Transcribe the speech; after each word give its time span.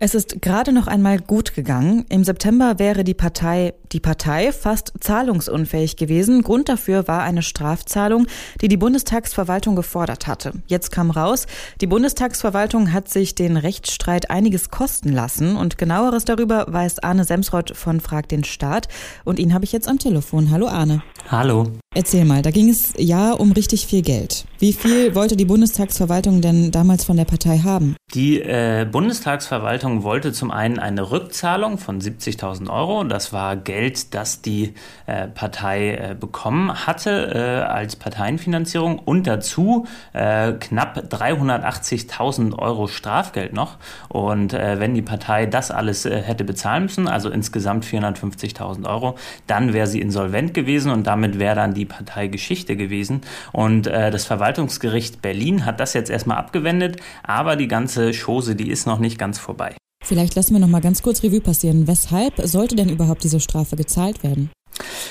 Es 0.00 0.14
ist 0.14 0.40
gerade 0.42 0.70
noch 0.70 0.86
einmal 0.86 1.18
gut 1.18 1.54
gegangen. 1.54 2.04
Im 2.08 2.22
September 2.22 2.78
wäre 2.78 3.02
die 3.02 3.14
Partei, 3.14 3.74
die 3.90 3.98
Partei 3.98 4.52
fast 4.52 4.92
zahlungsunfähig 5.00 5.96
gewesen. 5.96 6.42
Grund 6.42 6.68
dafür 6.68 7.08
war 7.08 7.22
eine 7.22 7.42
Strafzahlung, 7.42 8.28
die 8.60 8.68
die 8.68 8.76
Bundestagsverwaltung 8.76 9.74
gefordert 9.74 10.28
hatte. 10.28 10.52
Jetzt 10.68 10.92
kam 10.92 11.10
raus, 11.10 11.46
die 11.80 11.88
Bundestagsverwaltung 11.88 12.92
hat 12.92 13.08
sich 13.08 13.34
den 13.34 13.56
Rechtsstreit 13.56 14.30
einiges 14.30 14.70
kosten 14.70 15.10
lassen 15.10 15.56
und 15.56 15.78
genaueres 15.78 16.24
darüber 16.24 16.66
weiß 16.68 17.00
Arne 17.00 17.24
Semsrott 17.24 17.76
von 17.76 17.98
Frag 17.98 18.28
den 18.28 18.44
Staat 18.44 18.86
und 19.24 19.40
ihn 19.40 19.52
habe 19.52 19.64
ich 19.64 19.72
jetzt 19.72 19.88
am 19.88 19.98
Telefon. 19.98 20.52
Hallo 20.52 20.68
Arne. 20.68 21.02
Hallo. 21.28 21.72
Erzähl 21.92 22.24
mal, 22.24 22.42
da 22.42 22.52
ging 22.52 22.68
es 22.68 22.92
ja 22.96 23.32
um 23.32 23.50
richtig 23.50 23.86
viel 23.86 24.02
Geld. 24.02 24.44
Wie 24.60 24.72
viel 24.72 25.16
wollte 25.16 25.36
die 25.36 25.46
Bundestagsverwaltung 25.46 26.40
denn 26.40 26.70
damals 26.70 27.02
von 27.02 27.16
der 27.16 27.24
Partei 27.24 27.58
haben? 27.58 27.96
Die 28.14 28.40
äh, 28.40 28.86
Bundestagsverwaltung 28.90 30.02
wollte 30.02 30.32
zum 30.32 30.50
einen 30.50 30.78
eine 30.78 31.10
Rückzahlung 31.10 31.76
von 31.76 32.00
70.000 32.00 32.70
Euro. 32.70 33.04
Das 33.04 33.34
war 33.34 33.54
Geld, 33.54 34.14
das 34.14 34.40
die 34.40 34.72
äh, 35.04 35.28
Partei 35.28 35.94
äh, 35.94 36.16
bekommen 36.18 36.86
hatte 36.86 37.30
äh, 37.34 37.70
als 37.70 37.96
Parteienfinanzierung 37.96 38.98
und 38.98 39.26
dazu 39.26 39.86
äh, 40.14 40.52
knapp 40.52 40.96
380.000 41.10 42.58
Euro 42.58 42.86
Strafgeld 42.86 43.52
noch. 43.52 43.76
Und 44.08 44.54
äh, 44.54 44.80
wenn 44.80 44.94
die 44.94 45.02
Partei 45.02 45.44
das 45.44 45.70
alles 45.70 46.06
hätte 46.06 46.44
bezahlen 46.44 46.84
müssen, 46.84 47.08
also 47.08 47.28
insgesamt 47.28 47.84
450.000 47.84 48.88
Euro, 48.88 49.16
dann 49.46 49.74
wäre 49.74 49.86
sie 49.86 50.00
insolvent 50.00 50.54
gewesen 50.54 50.90
und 50.90 51.06
damit 51.06 51.38
wäre 51.38 51.56
dann 51.56 51.74
die 51.74 51.84
Partei 51.84 52.28
Geschichte 52.28 52.74
gewesen. 52.74 53.20
Und 53.52 53.86
das 53.86 54.24
Verwaltungsgericht 54.24 55.20
Berlin 55.20 55.66
hat 55.66 55.80
das 55.80 55.92
jetzt 55.92 56.10
erstmal 56.10 56.38
abgewendet, 56.38 56.96
aber 57.22 57.56
die 57.56 57.68
ganze 57.68 57.97
Chose, 58.12 58.56
die 58.56 58.70
ist 58.70 58.86
noch 58.86 58.98
nicht 58.98 59.18
ganz 59.18 59.38
vorbei. 59.38 59.76
Vielleicht 60.04 60.34
lassen 60.36 60.54
wir 60.54 60.60
noch 60.60 60.68
mal 60.68 60.80
ganz 60.80 61.02
kurz 61.02 61.22
Revue 61.22 61.40
passieren. 61.40 61.86
Weshalb 61.86 62.34
sollte 62.44 62.76
denn 62.76 62.88
überhaupt 62.88 63.24
diese 63.24 63.40
Strafe 63.40 63.76
gezahlt 63.76 64.22
werden? 64.22 64.50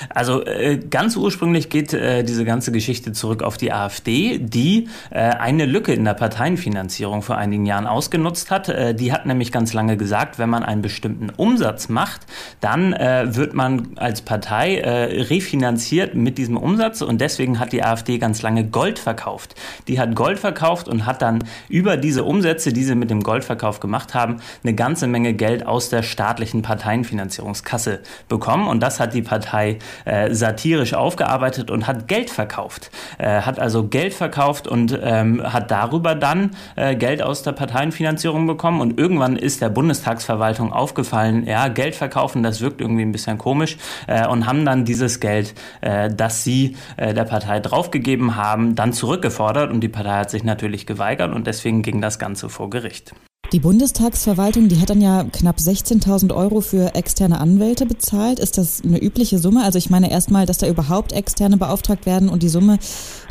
Also 0.10 0.46
äh, 0.46 0.78
ganz 0.78 1.16
ursprünglich 1.16 1.70
geht 1.70 1.94
äh, 1.94 2.24
diese 2.24 2.46
ganze 2.46 2.72
Geschichte 2.72 3.12
zurück 3.12 3.44
auf 3.44 3.58
die 3.58 3.72
AfD, 3.72 4.40
die 4.40 4.88
äh, 5.10 5.20
eine 5.20 5.66
Lücke 5.66 5.94
in 5.94 6.06
der 6.06 6.14
Parteienfinanzierung 6.14 7.22
vor 7.22 7.38
einigen 7.38 7.66
Jahren 7.66 7.88
ausgenutzt 7.88 8.52
hat. 8.52 8.68
Die 9.00 9.12
hat 9.12 9.26
nämlich 9.26 9.52
ganz 9.52 9.74
lange 9.74 9.98
gesagt, 9.98 10.40
wenn 10.40 10.50
man 10.50 10.64
einen 10.64 10.82
bestimmten 10.82 11.30
Umsatz 11.30 11.90
macht, 11.90 12.22
dann 12.62 12.92
wird 12.92 13.54
man 13.54 13.98
als 13.98 14.22
Partei 14.22 14.82
refinanziert 14.84 16.16
mit 16.16 16.38
diesem 16.38 16.58
Umsatz 16.58 17.02
und 17.02 17.22
deswegen 17.22 17.60
hat 17.60 17.72
die 17.72 17.84
AfD 17.84 18.18
ganz 18.18 18.42
lange 18.42 18.66
Gold 18.66 19.00
verkauft. 19.00 19.56
Die 19.88 20.00
hat 20.00 20.16
Gold 20.16 20.40
verkauft 20.40 20.88
und 20.88 21.06
hat 21.06 21.22
dann 21.22 21.44
über 21.70 21.98
diese 21.98 22.24
Umsätze, 22.24 22.74
die 22.74 22.84
sie 22.84 22.96
mit 22.96 23.10
dem 23.10 23.22
Goldverkauf 23.22 23.80
gemacht 23.80 24.14
haben, 24.14 24.38
eine 24.64 24.74
ganze 24.74 25.08
Menge 25.08 25.34
Geld 25.34 25.66
aus 25.66 25.90
der 25.90 26.04
staatlichen 26.04 26.62
Parteienfinanzierungskasse 26.62 28.02
bekommen 28.28 28.68
und 28.68 28.82
das 28.82 29.00
hat 29.00 29.14
die 29.14 29.22
Partei 29.22 29.57
Partei 29.58 29.80
äh, 30.06 30.34
satirisch 30.34 30.94
aufgearbeitet 30.94 31.72
und 31.72 31.88
hat 31.88 32.08
Geld 32.08 32.30
verkauft. 32.30 32.92
Äh, 33.18 33.42
hat 33.42 33.60
also 33.60 33.88
Geld 33.88 34.14
verkauft 34.14 34.68
und 34.68 34.98
ähm, 35.02 35.42
hat 35.44 35.72
darüber 35.72 36.16
dann 36.16 36.52
äh, 36.76 36.96
Geld 36.96 37.22
aus 37.22 37.44
der 37.44 37.54
Parteienfinanzierung 37.54 38.46
bekommen. 38.48 38.82
Und 38.82 39.00
irgendwann 39.00 39.36
ist 39.36 39.62
der 39.62 39.70
Bundestagsverwaltung 39.70 40.72
aufgefallen, 40.72 41.46
ja, 41.46 41.68
Geld 41.68 41.96
verkaufen, 41.96 42.44
das 42.44 42.62
wirkt 42.62 42.82
irgendwie 42.82 43.04
ein 43.04 43.12
bisschen 43.12 43.38
komisch 43.38 43.78
äh, 44.08 44.28
und 44.28 44.46
haben 44.46 44.66
dann 44.66 44.86
dieses 44.86 45.20
Geld, 45.20 45.56
äh, 45.82 46.10
das 46.14 46.44
sie 46.44 46.78
äh, 46.98 47.14
der 47.14 47.26
Partei 47.26 47.60
draufgegeben 47.60 48.36
haben, 48.36 48.76
dann 48.76 48.94
zurückgefordert 48.94 49.72
und 49.72 49.82
die 49.82 49.90
Partei 49.90 50.20
hat 50.20 50.30
sich 50.30 50.44
natürlich 50.44 50.86
geweigert 50.86 51.34
und 51.34 51.48
deswegen 51.48 51.82
ging 51.82 52.02
das 52.02 52.20
Ganze 52.20 52.50
vor 52.50 52.70
Gericht. 52.70 53.14
Die 53.54 53.60
Bundestagsverwaltung, 53.62 54.68
die 54.68 54.82
hat 54.82 54.90
dann 54.90 55.00
ja 55.00 55.24
knapp 55.24 55.58
16.000 55.58 56.36
Euro 56.36 56.60
für 56.60 56.96
externe 56.96 57.40
Anwälte 57.40 57.86
bezahlt. 57.86 58.40
Ist 58.40 58.58
das 58.58 58.82
eine 58.84 59.02
übliche 59.02 59.40
Summe? 59.40 59.64
Also 59.64 59.78
ich 59.78 59.90
meine 59.90 60.12
erstmal, 60.12 60.46
dass 60.46 60.58
da 60.58 60.68
überhaupt 60.68 61.14
externe 61.14 61.56
beauftragt 61.56 62.06
werden 62.06 62.28
und 62.28 62.44
die 62.44 62.50
Summe, 62.50 62.78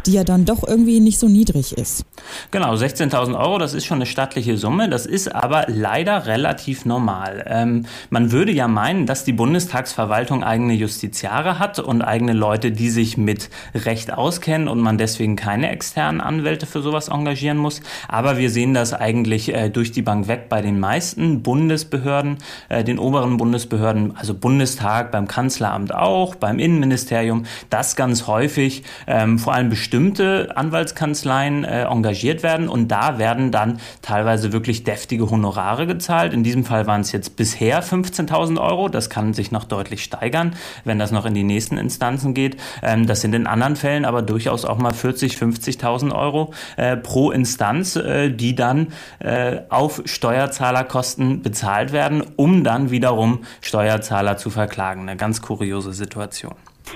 die 0.06 0.12
ja 0.12 0.24
dann 0.24 0.44
doch 0.44 0.66
irgendwie 0.66 1.00
nicht 1.00 1.18
so 1.18 1.28
niedrig 1.28 1.76
ist. 1.76 2.04
Genau, 2.50 2.74
16.000 2.74 3.38
Euro, 3.38 3.58
das 3.58 3.74
ist 3.74 3.84
schon 3.84 3.96
eine 3.96 4.06
stattliche 4.06 4.56
Summe. 4.56 4.88
Das 4.88 5.06
ist 5.06 5.34
aber 5.34 5.66
leider 5.68 6.26
relativ 6.26 6.84
normal. 6.84 7.44
Ähm, 7.46 7.86
man 8.10 8.32
würde 8.32 8.52
ja 8.52 8.68
meinen, 8.68 9.06
dass 9.06 9.24
die 9.24 9.32
Bundestagsverwaltung 9.32 10.44
eigene 10.44 10.74
Justiziare 10.74 11.58
hat 11.58 11.78
und 11.78 12.02
eigene 12.02 12.32
Leute, 12.32 12.72
die 12.72 12.90
sich 12.90 13.16
mit 13.16 13.50
Recht 13.74 14.12
auskennen 14.12 14.68
und 14.68 14.80
man 14.80 14.98
deswegen 14.98 15.36
keine 15.36 15.70
externen 15.70 16.20
Anwälte 16.20 16.66
für 16.66 16.82
sowas 16.82 17.08
engagieren 17.08 17.58
muss. 17.58 17.80
Aber 18.08 18.38
wir 18.38 18.50
sehen 18.50 18.74
das 18.74 18.92
eigentlich 18.92 19.52
äh, 19.52 19.68
durch 19.68 19.92
die 19.92 20.02
Bank 20.02 20.28
weg 20.28 20.48
bei 20.48 20.62
den 20.62 20.78
meisten 20.80 21.42
Bundesbehörden, 21.42 22.38
äh, 22.68 22.84
den 22.84 22.98
oberen 22.98 23.36
Bundesbehörden, 23.36 24.16
also 24.16 24.34
Bundestag, 24.34 25.10
beim 25.10 25.28
Kanzleramt 25.28 25.94
auch, 25.94 26.34
beim 26.34 26.58
Innenministerium, 26.58 27.44
dass 27.70 27.96
ganz 27.96 28.26
häufig 28.26 28.82
ähm, 29.06 29.38
vor 29.38 29.54
allem 29.54 29.70
bestimmte 29.96 30.54
Anwaltskanzleien 30.54 31.64
äh, 31.64 31.84
engagiert 31.84 32.42
werden 32.42 32.68
und 32.68 32.88
da 32.88 33.16
werden 33.16 33.50
dann 33.50 33.80
teilweise 34.02 34.52
wirklich 34.52 34.84
deftige 34.84 35.30
Honorare 35.30 35.86
gezahlt. 35.86 36.34
In 36.34 36.44
diesem 36.44 36.66
Fall 36.66 36.86
waren 36.86 37.00
es 37.00 37.12
jetzt 37.12 37.36
bisher 37.36 37.82
15.000 37.82 38.60
Euro. 38.60 38.90
Das 38.90 39.08
kann 39.08 39.32
sich 39.32 39.52
noch 39.52 39.64
deutlich 39.64 40.04
steigern, 40.04 40.54
wenn 40.84 40.98
das 40.98 41.12
noch 41.12 41.24
in 41.24 41.32
die 41.32 41.44
nächsten 41.44 41.78
Instanzen 41.78 42.34
geht. 42.34 42.58
Ähm, 42.82 43.06
das 43.06 43.22
sind 43.22 43.34
in 43.34 43.46
anderen 43.46 43.74
Fällen 43.74 44.04
aber 44.04 44.20
durchaus 44.20 44.66
auch 44.66 44.76
mal 44.76 44.92
40, 44.92 45.36
50.000 45.36 46.14
Euro 46.14 46.52
äh, 46.76 46.98
pro 46.98 47.30
Instanz, 47.30 47.96
äh, 47.96 48.28
die 48.28 48.54
dann 48.54 48.88
äh, 49.20 49.60
auf 49.70 50.02
Steuerzahlerkosten 50.04 51.40
bezahlt 51.40 51.92
werden, 51.92 52.22
um 52.36 52.64
dann 52.64 52.90
wiederum 52.90 53.44
Steuerzahler 53.62 54.36
zu 54.36 54.50
verklagen. 54.50 55.08
Eine 55.08 55.16
ganz 55.16 55.40
kuriose 55.40 55.94
Situation. 55.94 56.54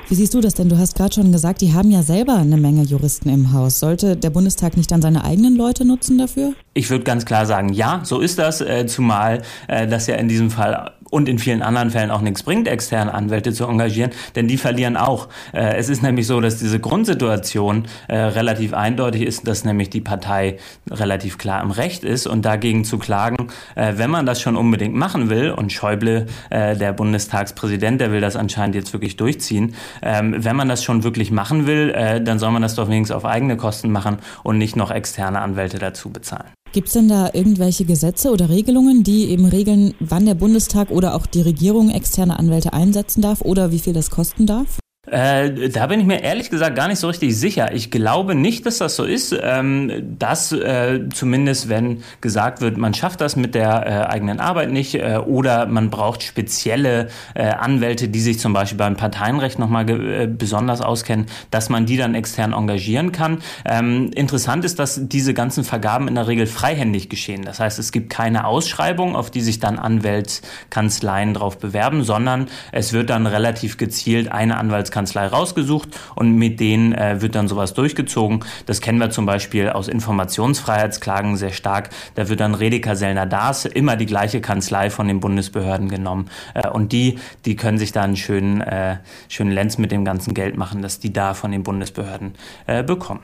Wie 0.09 0.15
siehst 0.15 0.35
du 0.35 0.41
das 0.41 0.55
denn? 0.55 0.69
Du 0.69 0.79
hast 0.79 0.97
gerade 0.97 1.15
schon 1.15 1.33
gesagt, 1.33 1.61
die 1.61 1.73
haben 1.73 1.91
ja 1.91 2.03
selber 2.03 2.35
eine 2.35 2.57
Menge 2.57 2.83
Juristen 2.83 3.29
im 3.29 3.53
Haus. 3.53 3.79
Sollte 3.79 4.17
der 4.17 4.31
Bundestag 4.31 4.77
nicht 4.77 4.91
dann 4.91 5.03
seine 5.03 5.25
eigenen 5.25 5.57
Leute 5.57 5.85
nutzen 5.85 6.19
dafür? 6.19 6.55
Ich 6.75 6.91
würde 6.91 7.05
ganz 7.05 7.25
klar 7.25 7.47
sagen, 7.47 7.73
ja, 7.73 8.01
so 8.05 8.21
ist 8.21 8.39
das, 8.39 8.61
äh, 8.61 8.87
zumal 8.87 9.43
äh, 9.69 9.87
das 9.87 10.07
ja 10.07 10.17
in 10.17 10.29
diesem 10.29 10.51
Fall 10.51 10.93
und 11.11 11.29
in 11.29 11.39
vielen 11.39 11.63
anderen 11.63 11.91
Fällen 11.91 12.11
auch 12.11 12.21
nichts 12.21 12.43
bringt, 12.43 12.69
externe 12.69 13.13
Anwälte 13.13 13.53
zu 13.53 13.67
engagieren, 13.67 14.11
denn 14.37 14.49
die 14.49 14.57
verlieren 14.57 14.97
auch. 14.97 15.29
Äh, 15.53 15.77
es 15.77 15.89
ist 15.89 16.03
nämlich 16.03 16.27
so, 16.27 16.41
dass 16.41 16.59
diese 16.59 16.81
Grundsituation 16.81 17.87
äh, 18.09 18.17
relativ 18.17 18.73
eindeutig 18.73 19.23
ist, 19.23 19.47
dass 19.47 19.65
nämlich 19.65 19.91
die 19.91 20.01
Partei 20.01 20.59
relativ 20.91 21.39
klar 21.39 21.63
im 21.63 21.71
Recht 21.71 22.05
ist 22.05 22.27
und 22.27 22.45
dagegen 22.45 22.85
zu 22.85 22.99
klagen, 22.99 23.49
äh, 23.75 23.95
wenn 23.97 24.11
man 24.11 24.27
das 24.27 24.41
schon 24.41 24.57
unbedingt 24.57 24.95
machen 24.95 25.31
will 25.31 25.51
und 25.51 25.73
Schäuble, 25.73 26.27
der 26.51 26.93
Bundestagspräsident, 26.93 28.01
der 28.01 28.13
will 28.13 28.21
das 28.21 28.37
anscheinend 28.37 28.75
jetzt 28.75 28.93
wirklich 28.93 29.17
durchziehen, 29.17 29.75
ähm, 30.03 30.35
wenn 30.39 30.57
man 30.57 30.69
das 30.69 30.85
schon 30.85 31.03
wirklich 31.03 31.31
machen 31.31 31.67
will, 31.67 31.93
dann 32.23 32.39
soll 32.39 32.51
man 32.51 32.63
das 32.63 32.75
doch 32.75 32.89
wenigstens 32.89 33.17
auf 33.17 33.25
eigene 33.25 33.57
Kosten 33.57 33.91
machen 33.91 34.19
und 34.43 34.59
nicht 34.59 34.77
noch 34.77 34.91
externe 34.91 35.41
Anwälte 35.41 35.79
dazu 35.79 36.11
bezahlen. 36.11 36.51
Gibt 36.73 36.87
es 36.87 36.95
denn 36.95 37.09
da 37.09 37.31
irgendwelche 37.33 37.85
Gesetze 37.85 38.31
oder 38.31 38.49
Regelungen, 38.49 39.03
die 39.03 39.31
eben 39.31 39.45
regeln, 39.45 39.95
wann 39.99 40.27
der 40.27 40.35
Bundestag 40.35 40.91
oder 40.91 41.15
auch 41.15 41.27
die 41.27 41.43
Regierung 41.43 41.91
externe 41.91 42.39
Anwälte 42.39 42.73
einsetzen 42.73 43.23
darf 43.23 43.41
oder 43.41 43.73
wie 43.73 43.79
viel 43.79 43.93
das 43.93 44.11
kosten 44.11 44.47
darf? 44.47 44.80
Äh, 45.11 45.71
da 45.71 45.89
bin 45.89 45.99
ich 45.99 46.07
mir 46.07 46.23
ehrlich 46.23 46.51
gesagt 46.51 46.77
gar 46.77 46.87
nicht 46.87 47.01
so 47.01 47.09
richtig 47.09 47.37
sicher. 47.37 47.75
Ich 47.75 47.91
glaube 47.91 48.37
nicht, 48.37 48.65
dass 48.65 48.79
das 48.79 48.95
so 48.95 49.05
ist. 49.05 49.37
Ähm, 49.43 50.17
dass 50.19 50.53
äh, 50.53 51.01
zumindest, 51.13 51.69
wenn 51.69 52.03
gesagt 52.21 52.61
wird, 52.61 52.77
man 52.77 52.95
schafft 52.95 53.21
das 53.21 53.35
mit 53.35 53.57
der 53.57 53.87
äh, 53.87 54.13
eigenen 54.13 54.39
Arbeit 54.39 54.71
nicht 54.71 54.95
äh, 54.95 55.17
oder 55.17 55.67
man 55.67 55.91
braucht 55.91 56.23
spezielle 56.23 57.09
äh, 57.35 57.43
Anwälte, 57.43 58.09
die 58.09 58.21
sich 58.21 58.39
zum 58.39 58.53
Beispiel 58.53 58.79
beim 58.79 58.97
Parteienrecht 58.97 59.59
nochmal 59.59 59.89
äh, 59.91 60.29
besonders 60.29 60.81
auskennen, 60.81 61.27
dass 61.51 61.71
man 61.71 61.87
die 61.87 61.97
dann 61.97 62.15
extern 62.15 62.53
engagieren 62.53 63.11
kann. 63.11 63.39
Ähm, 63.65 64.13
interessant 64.15 64.65
ist, 64.65 64.79
dass 64.79 65.09
diese 65.09 65.35
ganzen 65.35 65.65
Vergaben 65.65 66.07
in 66.07 66.15
der 66.15 66.29
Regel 66.29 66.47
freihändig 66.47 67.09
geschehen. 67.09 67.45
Das 67.45 67.59
heißt, 67.59 67.81
es 67.81 67.91
gibt 67.91 68.11
keine 68.11 68.47
Ausschreibung, 68.47 69.17
auf 69.17 69.33
die 69.33 69.41
sich 69.41 69.59
dann 69.59 69.79
Anwältskanzleien 69.79 71.35
drauf 71.35 71.59
bewerben, 71.59 72.05
sondern 72.05 72.47
es 72.71 72.93
wird 72.93 73.11
dann 73.11 73.27
relativ 73.27 73.77
gezielt 73.77 74.31
eine 74.31 74.57
Anwaltskanzlei 74.57 75.00
Anwaltskanzlei 75.01 75.27
rausgesucht 75.27 75.89
und 76.15 76.37
mit 76.37 76.61
denen 76.61 76.93
äh, 76.93 77.21
wird 77.21 77.35
dann 77.35 77.49
sowas 77.49 77.75
durchgezogen. 77.75 78.45
Das 78.67 78.81
kennen 78.81 78.99
wir 78.99 79.11
zum 79.11 79.27
Beispiel 79.27 79.71
aus 79.71 79.89
Informationsfreiheitsklagen 79.89 81.37
sehr 81.37 81.53
stark. 81.53 81.91
Da 82.15 82.29
wird 82.29 82.41
dann 82.41 82.55
Redeker 82.55 82.97
Sellner 82.97 83.27
Dars 83.27 83.65
immer 83.65 83.97
die 83.97 84.07
gleiche 84.07 84.41
Kanzlei 84.41 84.91
von 84.91 85.09
den 85.09 85.21
Bundesbehörden 85.21 85.89
genommen. 85.89 86.29
Äh, 86.55 86.69
und 86.69 86.93
die, 86.93 87.19
die 87.45 87.57
können 87.57 87.79
sich 87.79 87.93
da 87.93 88.03
einen 88.03 88.17
schönen, 88.17 88.61
äh, 88.61 88.99
schönen 89.29 89.53
Lenz 89.53 89.79
mit 89.79 89.91
dem 89.91 90.05
ganzen 90.05 90.35
Geld 90.35 90.57
machen, 90.57 90.83
das 90.83 90.99
die 90.99 91.13
da 91.13 91.35
von 91.35 91.51
den 91.51 91.63
Bundesbehörden 91.63 92.35
äh, 92.67 92.83
bekommen. 92.83 93.21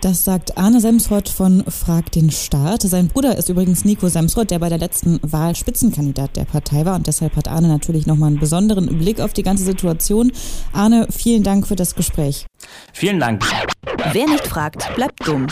Das 0.00 0.24
sagt 0.24 0.56
Arne 0.56 0.80
Semsrott 0.80 1.28
von 1.28 1.62
Frag 1.64 2.10
den 2.12 2.30
Staat. 2.30 2.80
Sein 2.80 3.08
Bruder 3.08 3.36
ist 3.36 3.50
übrigens 3.50 3.84
Nico 3.84 4.08
Semsrott, 4.08 4.50
der 4.50 4.58
bei 4.58 4.70
der 4.70 4.78
letzten 4.78 5.20
Wahl 5.22 5.54
Spitzenkandidat 5.54 6.36
der 6.36 6.46
Partei 6.46 6.86
war. 6.86 6.94
Und 6.94 7.06
deshalb 7.06 7.36
hat 7.36 7.48
Arne 7.48 7.68
natürlich 7.68 8.06
nochmal 8.06 8.28
einen 8.28 8.40
besonderen 8.40 8.98
Blick 8.98 9.20
auf 9.20 9.34
die 9.34 9.42
ganze 9.42 9.64
Situation. 9.64 10.32
Arne, 10.72 11.06
vielen 11.10 11.42
Dank 11.42 11.66
für 11.66 11.76
das 11.76 11.94
Gespräch. 11.94 12.46
Vielen 12.94 13.20
Dank. 13.20 13.44
Wer 14.12 14.26
nicht 14.26 14.46
fragt, 14.46 14.88
bleibt 14.94 15.26
dumm. 15.26 15.48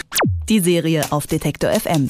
Die 0.48 0.60
Serie 0.60 1.04
auf 1.10 1.26
Detektor 1.26 1.70
FM. 1.70 2.08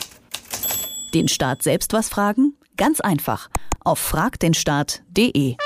Den 1.14 1.26
Staat 1.26 1.64
selbst 1.64 1.92
was 1.92 2.08
fragen? 2.08 2.54
Ganz 2.76 3.00
einfach. 3.00 3.48
Auf 3.84 3.98
fragdenstaat.de. 3.98 5.56